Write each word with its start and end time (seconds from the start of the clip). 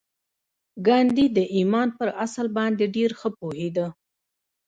ګاندي 0.87 1.25
د 1.37 1.39
ایمان 1.55 1.87
پر 1.97 2.09
اصل 2.25 2.45
باندې 2.57 2.85
ډېر 2.95 3.11
ښه 3.19 3.29
پوهېده 3.39 3.87